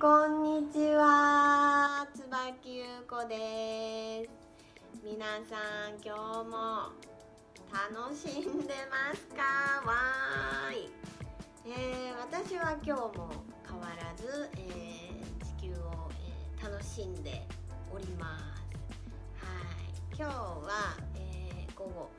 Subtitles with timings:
[0.00, 2.06] こんにちは。
[2.14, 4.30] 椿優子です。
[5.04, 6.88] 皆さん今日も
[7.70, 9.42] 楽しんでますか？
[9.86, 10.90] わーい、
[11.66, 16.10] えー、私は今日も変わらず、えー、地球を、
[16.58, 17.42] えー、楽しんで
[17.92, 18.42] おります。
[19.44, 19.52] は
[19.84, 20.16] い。
[20.18, 22.10] 今日は、えー、午後、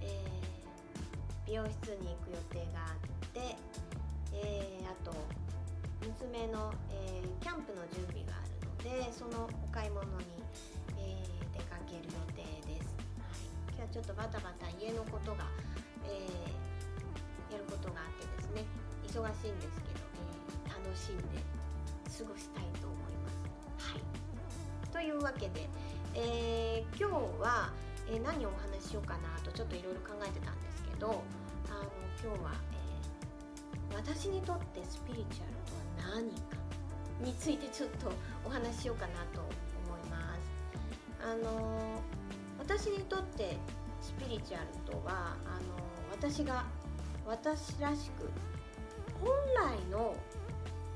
[0.00, 0.24] え
[1.46, 3.56] 美容室に行く予定があって
[4.32, 5.12] えー、あと
[6.06, 10.38] 娘の、えー、キャンプの準備があるのでそのお買い物に、
[11.02, 13.34] えー、出かける予定です、は
[13.74, 15.50] い、今日はちょっとバタバタ家のことが、
[16.06, 16.22] え
[17.50, 18.64] やることがあってですね。
[19.06, 20.06] 忙しいんですけど、
[20.66, 21.42] え楽しんで
[22.06, 23.30] 過ごしたいと思いま
[23.82, 23.90] す。
[23.90, 24.02] はい、
[24.92, 25.68] というわけで、
[26.14, 27.70] え今日は、
[28.08, 31.22] え何をお話ししようかなとちょっといろいろ考えてたんですけど
[31.66, 31.90] あの
[32.22, 32.52] 今日は、
[33.90, 36.56] え私にとってスピリチュアルとは何か
[37.20, 38.12] についてちょっと
[38.44, 40.56] お話ししようかなと思います。
[41.22, 42.00] あの
[42.58, 43.56] 私にとって
[44.00, 45.74] スピリチュアルとはあの
[46.12, 46.64] 私が
[47.26, 48.30] 私らしく
[49.20, 49.30] 本
[49.78, 50.14] 来の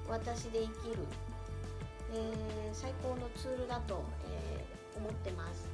[0.09, 1.05] 私で生きる、
[2.13, 5.69] えー、最高のツールだと、えー、思ってます。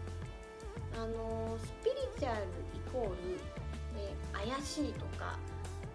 [0.94, 2.42] あのスピリチュアル
[2.74, 3.16] イコール、
[3.98, 5.38] えー、怪しいとか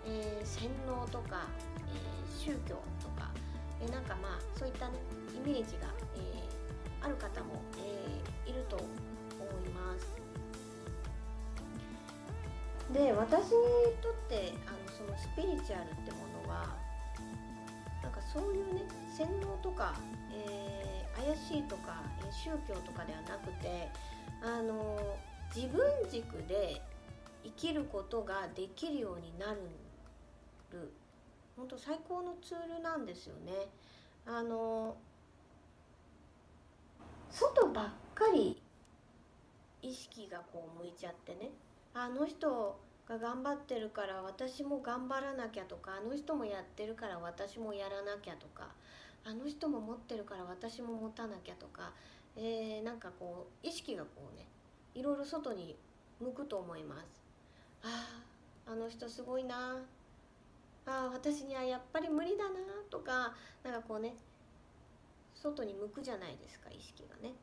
[0.05, 1.47] え、洗脳とか、
[1.93, 3.31] えー、宗教とか、
[3.81, 4.93] えー、なんかまあそういった、ね、
[5.35, 6.19] イメージが、え
[7.03, 8.85] ある方も、えいると思
[9.65, 10.21] います。
[12.93, 13.51] で私に
[14.01, 16.75] とってあのそのスピリチュアルってものは
[18.03, 18.81] なんかそういうね
[19.15, 19.93] 洗脳とか、
[20.33, 23.89] え怪しいとか、宗教とかではなくて
[24.41, 24.97] あの
[25.55, 26.81] 自分軸で
[27.43, 30.91] 生きることができるようになる
[31.55, 33.51] 本当最高のツールなんですよね。
[34.25, 34.95] あの
[37.29, 38.61] 外ばっかり
[39.81, 41.51] 意識がこう向いちゃってね。
[41.93, 48.69] あの人が頑張ってるから私も頑張らなきゃとかあの人もやってるから私もやらなきゃとか
[49.25, 51.91] あの人も持ってるから私も持たなきゃとか、
[52.37, 54.45] えー、なんかこう意識がこうね
[54.95, 55.75] いろいろ外に
[56.19, 57.21] 向くと思います。
[57.83, 58.07] あ
[58.67, 59.77] ああの人すごいな
[60.85, 62.59] ああ私にはやっぱり無理だな
[62.89, 63.33] とか
[63.63, 64.15] なんかこうね
[65.35, 67.33] 外に向くじゃないですか意識がね。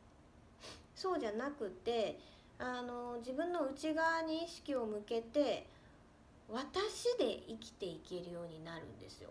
[0.95, 2.19] そうじゃなくて
[2.59, 5.67] あの自分の内側に意識を向けて
[6.51, 9.31] 私で生きていけるようになるんですよ。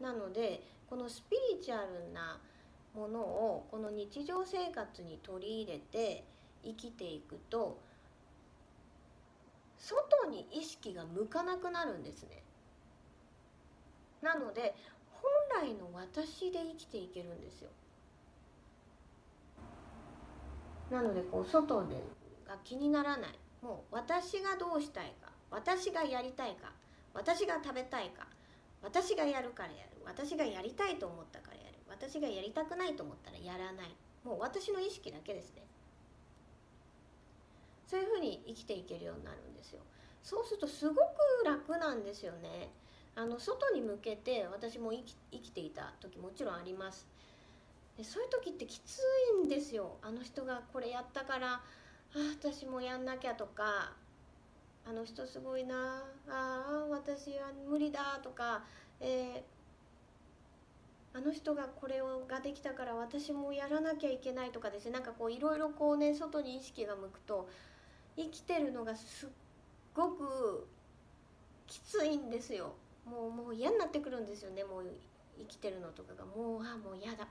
[0.00, 2.38] なのでこのスピリチュアルな
[2.94, 6.22] ものをこの日常生活に取り入れて
[6.62, 7.78] 生きていくと
[9.76, 12.43] 外に意識が向かなくなるんですね。
[14.24, 14.74] なので
[15.12, 15.30] 本
[15.62, 17.68] 来の私で生きていけるんですよ。
[20.90, 21.94] なのでこう外で
[22.46, 23.38] が気にならない。
[23.62, 26.72] もう私がどうしたいか私がやりたいか
[27.14, 28.26] 私が食べたいか
[28.82, 33.94] 私がやるからやる私がやりたいと思ったからやる私がやりたくないと思ったらやらない。
[34.24, 35.62] もう私の意識だけですね。
[37.86, 39.80] そういうふうに生きていけるようになるんですよ。
[40.22, 41.00] そうするとすごく
[41.44, 42.70] 楽なんですよね。
[43.16, 47.06] あの外に向けて私も生き生きていた時もちろんあります。
[47.96, 49.00] でそういう時ってきつ
[49.42, 49.98] いんですよ。
[50.02, 51.60] あの人がこれやったからあ
[52.14, 53.92] あ私もやんなきゃとか
[54.86, 58.64] あの人すごいなあ私は無理だとか、
[59.00, 64.90] えー、あの人がこれをができたから私もやらなきゃいけないとかですね。
[64.90, 67.48] なんかこういろいろこうね外に意識が向くと
[68.16, 69.28] 生きてるのがすっ
[69.94, 70.66] ごく
[71.66, 72.74] きついんですよ。
[73.04, 74.64] もうもう嫌になってくるんですよね。
[74.64, 74.84] もう
[75.38, 76.24] 生きてるのとかが。
[76.24, 77.28] もうあもう嫌だ。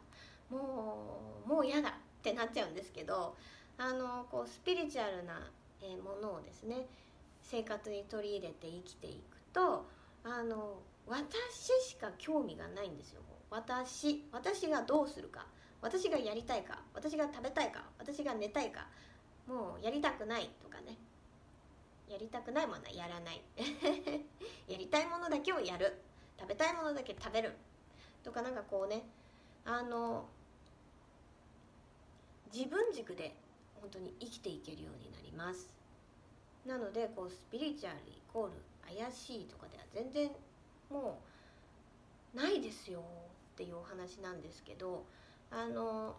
[0.49, 3.35] もうもう嫌だってなっちゃうんですけど
[3.77, 5.51] あのこうスピリチュアルな
[6.03, 6.85] ものをですね
[7.41, 9.85] 生活に取り入れて生きていくと
[10.23, 11.35] あの私
[11.89, 13.21] しか興味がないんですよ。
[13.49, 15.45] 私私がどうするか。
[15.81, 16.79] 私がやりたいか。
[16.93, 17.83] 私が食べたいか。
[17.99, 18.87] 私が寝たいか。
[19.47, 20.97] もうやりたくないとかね。
[22.09, 23.41] やりたくないものはやらない。
[24.93, 25.97] たいものだけをやる。
[26.39, 27.53] 食べたいものだけ食べる。
[28.23, 29.01] とかなんかこうね
[29.65, 30.25] あの
[32.53, 33.35] 自分軸で
[33.81, 35.71] 本当に生きていけるようになります。
[36.67, 38.53] なのでこうスピリチュアルイコール
[38.85, 40.29] 怪しいとかでは全然
[40.91, 41.19] も
[42.35, 42.99] うないですよ。
[42.99, 45.05] っていうお話なんですけど
[45.51, 46.15] あの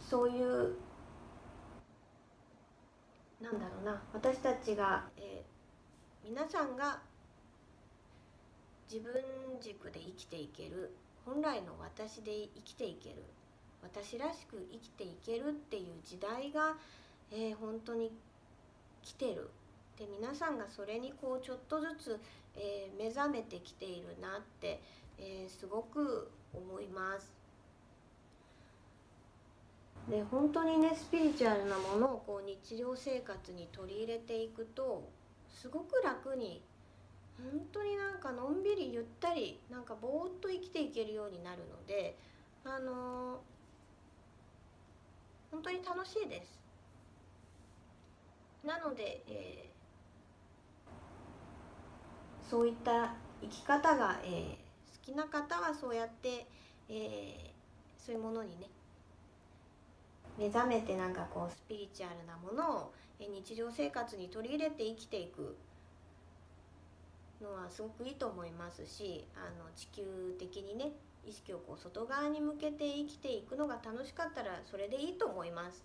[0.00, 0.76] そういう
[3.40, 4.02] なんだろうな。
[4.14, 5.35] 私たちが、え、
[6.28, 6.98] 皆さんが
[8.90, 9.14] 自分
[9.60, 10.92] 軸で生きていける
[11.24, 13.22] 本来の私で生きていける
[13.80, 16.74] 私らしく生きていけるっていう時代が、
[17.30, 18.10] えー、本当に
[19.04, 19.50] 来てる
[19.96, 22.20] で皆さんがそれにこうちょっとずつ、
[22.56, 24.80] えー、目覚めてきているなって、
[25.18, 27.32] えー、すごく思います。
[30.10, 35.08] で本当にねスピリチュアルなものをこう日常生活に取り入れていくと
[35.60, 36.62] すごく楽に
[37.38, 42.16] 本当になんかのんびりゆったりなんかぼーっと生きていけるようになるので
[42.64, 43.38] あのー、
[45.50, 46.58] 本当に楽しいです。
[48.64, 56.48] なので、えー、そういった生き方が、えー、好きな方はそうやって、
[56.88, 58.66] えー、そういうものにね
[60.38, 65.56] 目覚めてなんかこうスピリチュアルなものを日常生活に取り入れて生きていく
[67.42, 70.92] のはすごくいいと思いますしあの地球的にね
[71.26, 75.84] 意識をこう外側に向けて生きていくのが楽しかったらそれでいいと思います。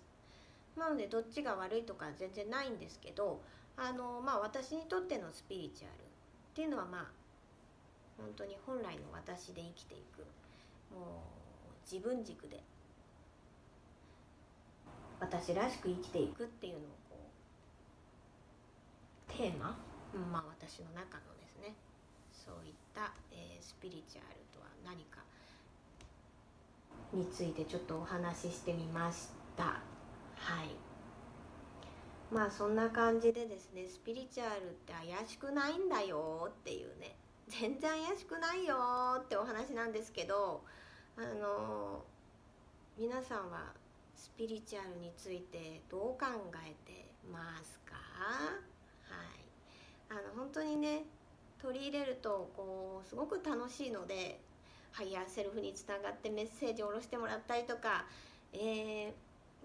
[0.78, 3.42] なのでどっちが悪いとか全然ないんですけど
[3.76, 7.06] あのまあ私にとってのスピリチュアルっていうのはまあ
[8.16, 10.20] 本当に本来の私で生きていく
[10.94, 12.62] もう自分軸で
[15.22, 17.16] 私らしく生きていくっていうのをこ
[19.30, 19.78] うテーマ？
[20.32, 21.76] まあ私の中のですね。
[22.32, 25.22] そういった、えー、スピリチュアルとは何か。
[27.12, 29.64] についてちょっとお話ししてみました。
[29.64, 30.74] はい。
[32.32, 37.14] まあそんな感じでですねスピリチュアルって怪しくないんだよっていうね。
[37.48, 38.76] 全然怪しくないよ
[39.20, 40.62] ってお話なんですけど
[41.16, 42.02] あの
[42.98, 43.72] 皆さんは
[44.22, 46.26] スピリチュアルについてどう考
[46.64, 47.96] えてますか？
[47.96, 48.54] は
[49.34, 49.42] い。
[50.10, 51.02] あの本当にね
[51.60, 54.38] 取り入れるとこうすごく楽しいので
[54.92, 58.06] ハイヤーセルフにつながってメッセージを下ろしてもらったりとか、
[58.52, 59.12] えー、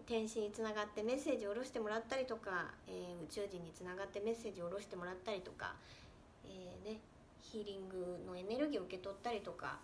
[0.08, 5.76] 天使につながってメッセージを下ろしてもらったりとか、えー、宇宙人につながってメッセージを下ろしてもらったりとか、
[6.46, 7.00] えー、ね、
[7.42, 9.78] ヒーリングのエネルギーを受け取ったりとか、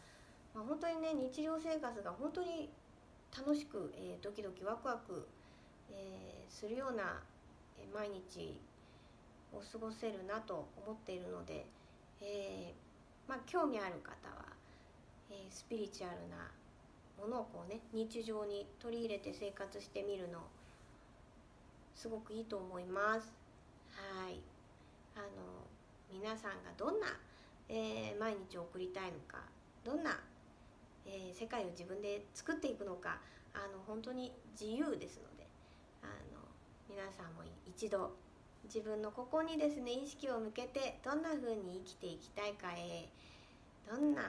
[0.56, 2.70] まあ、本当にね日常生活が本当に
[3.36, 5.28] 楽しく、えドキドキワクワク、
[5.92, 7.22] えするような、
[7.78, 8.60] え毎日
[9.54, 11.66] を過ごせるなと思っているので、
[12.22, 14.46] えー、まあ、興味ある方は、
[15.30, 16.52] えー、スピリチュアルな
[17.20, 20.40] ものをこうね日常に取り入れて生活してみるの
[21.96, 23.32] すごくいいと思います。
[23.92, 24.42] はい
[25.16, 25.28] あの
[26.12, 27.08] 皆さんがどんな、
[27.70, 29.38] えー、毎日を送りたいのか
[29.86, 30.20] どんな、
[31.06, 33.20] えー、世界を自分で作っていくのか
[33.54, 35.48] あの本当に自由ですので
[36.02, 36.40] あの
[36.90, 38.12] 皆さんも一度
[38.66, 43.10] 自分のここにですね意識を向けてどんな風に生きていきたいかへ
[43.90, 44.22] どんな、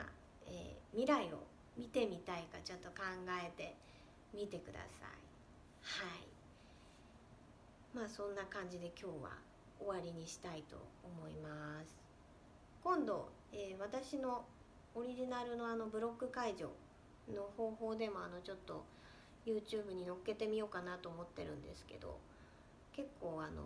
[0.46, 1.38] えー、未来を
[1.76, 3.76] 見てみたいかちょっと考えて
[4.34, 5.24] みてください。
[5.84, 6.34] はい。
[7.94, 9.30] まあそんな感じで今日は
[9.78, 11.96] 終わりにしたいと思います。
[12.82, 14.44] 今度、えー、私の
[14.94, 16.70] オリジナルのあのブロック解除
[17.34, 18.84] の方法でもあのちょっと
[19.46, 22.18] YouTube に載っけてみようかなと思ってるんですけど
[22.94, 23.62] 結構あの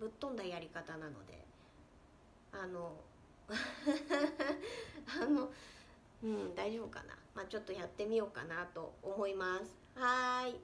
[0.00, 1.44] ぶっ飛んだやり方なので
[2.52, 2.92] あの
[5.22, 5.50] あの
[6.22, 7.16] うん大丈夫かな。
[7.34, 9.76] まあちょっとやってみようかなと思います。
[9.94, 10.54] はい。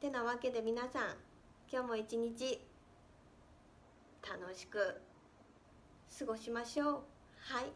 [0.00, 1.16] てなわけで皆さん
[1.70, 2.60] 今日も一日
[4.22, 5.00] 楽しく
[6.18, 7.15] 過ごしましょう。
[7.48, 7.72] はい。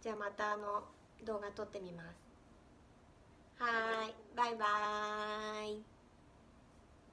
[0.00, 0.84] じゃあまたあの
[1.24, 2.28] 動画撮ってみます。
[3.56, 4.14] はい。
[4.36, 5.97] バイバーイ。